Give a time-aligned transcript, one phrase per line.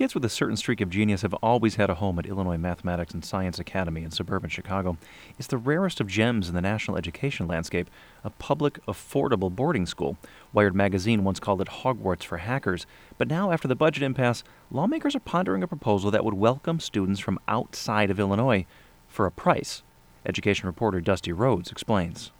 [0.00, 3.12] Kids with a certain streak of genius have always had a home at Illinois Mathematics
[3.12, 4.96] and Science Academy in suburban Chicago.
[5.38, 7.90] It's the rarest of gems in the national education landscape,
[8.24, 10.16] a public, affordable boarding school.
[10.54, 12.86] Wired magazine once called it Hogwarts for hackers,
[13.18, 17.20] but now, after the budget impasse, lawmakers are pondering a proposal that would welcome students
[17.20, 18.64] from outside of Illinois
[19.06, 19.82] for a price.
[20.24, 22.32] Education reporter Dusty Rhodes explains.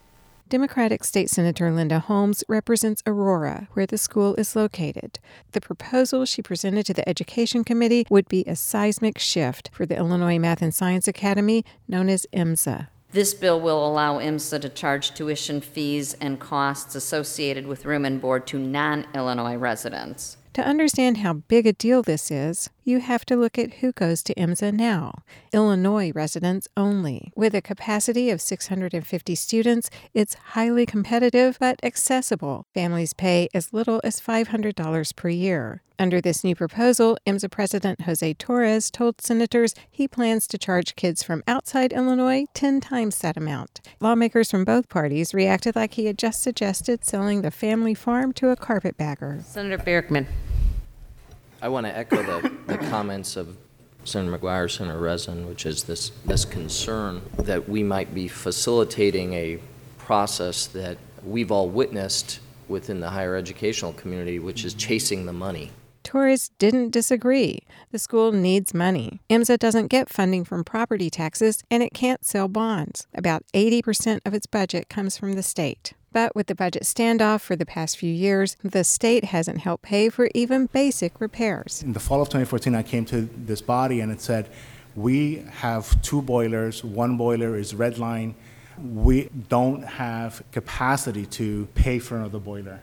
[0.50, 5.20] Democratic State Senator Linda Holmes represents Aurora, where the school is located.
[5.52, 9.96] The proposal she presented to the Education Committee would be a seismic shift for the
[9.96, 12.88] Illinois Math and Science Academy, known as IMSA.
[13.12, 18.20] This bill will allow IMSA to charge tuition fees and costs associated with room and
[18.20, 20.36] board to non Illinois residents.
[20.54, 24.22] To understand how big a deal this is, you have to look at who goes
[24.24, 27.32] to IMSA now Illinois residents only.
[27.34, 32.66] With a capacity of 650 students, it's highly competitive but accessible.
[32.74, 35.82] Families pay as little as $500 per year.
[35.98, 41.22] Under this new proposal, IMSA President Jose Torres told senators he plans to charge kids
[41.22, 43.82] from outside Illinois 10 times that amount.
[44.00, 48.48] Lawmakers from both parties reacted like he had just suggested selling the family farm to
[48.48, 49.42] a carpetbagger.
[49.44, 50.26] Senator Barickman.
[51.62, 53.56] I want to echo the, the comments of
[54.04, 59.58] Senator McGuire, Senator Rezin, which is this, this concern that we might be facilitating a
[59.98, 65.70] process that we've all witnessed within the higher educational community, which is chasing the money.
[66.02, 67.60] Torres didn't disagree.
[67.92, 69.20] The school needs money.
[69.28, 73.06] IMSA doesn't get funding from property taxes and it can't sell bonds.
[73.14, 75.92] About 80% of its budget comes from the state.
[76.12, 80.08] But with the budget standoff for the past few years, the state hasn't helped pay
[80.08, 81.82] for even basic repairs.
[81.82, 84.48] In the fall of 2014, I came to this body and it said,
[84.96, 86.82] We have two boilers.
[86.82, 88.34] One boiler is red line.
[88.76, 92.80] We don't have capacity to pay for another boiler.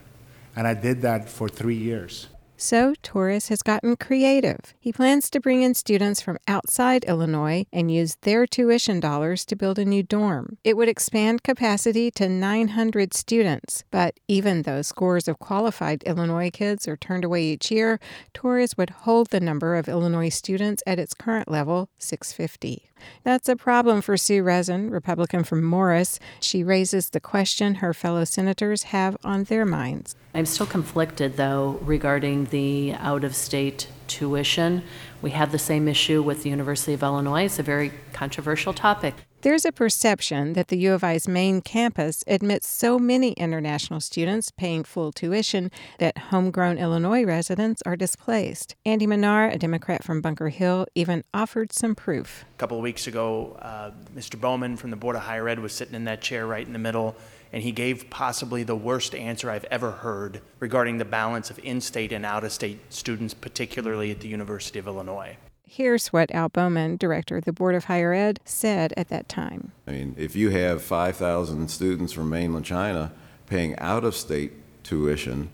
[0.56, 2.28] And I did that for three years.
[2.60, 4.74] So Torres has gotten creative.
[4.80, 9.54] He plans to bring in students from outside Illinois and use their tuition dollars to
[9.54, 10.58] build a new dorm.
[10.64, 16.88] It would expand capacity to 900 students, but even though scores of qualified Illinois kids
[16.88, 18.00] are turned away each year,
[18.34, 22.90] Torres would hold the number of Illinois students at its current level, 650.
[23.22, 26.18] That's a problem for Sue Rezin, Republican from Morris.
[26.40, 30.16] She raises the question her fellow senators have on their minds.
[30.34, 34.82] I'm still conflicted, though, regarding the out of state tuition.
[35.20, 37.44] We have the same issue with the University of Illinois.
[37.44, 39.14] It's a very controversial topic.
[39.42, 44.50] There's a perception that the U of I's main campus admits so many international students
[44.50, 45.70] paying full tuition
[46.00, 48.74] that homegrown Illinois residents are displaced.
[48.84, 52.44] Andy Manar, a Democrat from Bunker Hill, even offered some proof.
[52.56, 54.40] A couple of weeks ago, uh, Mr.
[54.40, 56.80] Bowman from the Board of Higher Ed was sitting in that chair right in the
[56.80, 57.14] middle,
[57.52, 61.80] and he gave possibly the worst answer I've ever heard regarding the balance of in
[61.80, 65.36] state and out of state students, particularly at the University of Illinois.
[65.70, 69.72] Here's what Al Bowman, director of the Board of Higher Ed, said at that time.
[69.86, 73.12] I mean, if you have 5,000 students from mainland China
[73.46, 75.50] paying out of state tuition,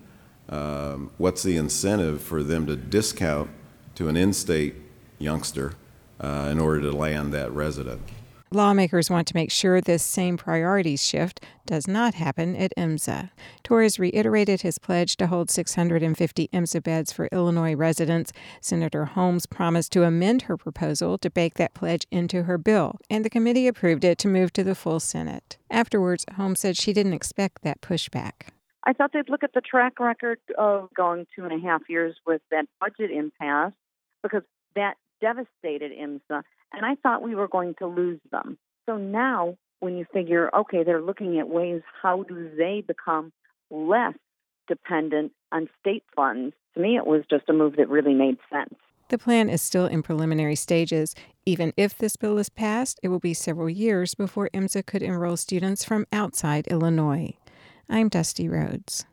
[0.49, 3.51] um, what's the incentive for them to discount
[3.97, 4.77] to an in state
[5.19, 5.75] youngster
[6.21, 8.03] uh, in order to land that resident?
[8.55, 13.31] Lawmakers want to make sure this same priorities shift does not happen at IMSA.
[13.65, 18.33] Torres reiterated his pledge to hold 650 IMSA beds for Illinois residents.
[18.61, 23.25] Senator Holmes promised to amend her proposal to bake that pledge into her bill, and
[23.25, 25.59] the committee approved it to move to the full Senate.
[25.71, 28.51] Afterwards, Holmes said she didn't expect that pushback.
[28.85, 32.15] I thought they'd look at the track record of going two and a half years
[32.27, 33.73] with that budget impasse
[34.23, 34.43] because
[34.77, 36.43] that devastated IMSA
[36.75, 38.59] and I thought we were going to lose them.
[38.87, 43.33] So now, when you figure, okay, they're looking at ways how do they become
[43.71, 44.15] less
[44.69, 48.75] dependent on state funds, to me, it was just a move that really made sense.
[49.09, 51.15] The plan is still in preliminary stages.
[51.45, 55.37] Even if this bill is passed, it will be several years before IMSA could enroll
[55.37, 57.37] students from outside Illinois.
[57.89, 59.05] I'm Dusty Rhodes.